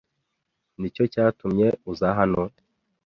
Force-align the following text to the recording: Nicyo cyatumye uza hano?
Nicyo 0.79 1.03
cyatumye 1.13 1.67
uza 1.91 2.07
hano? 2.19 2.41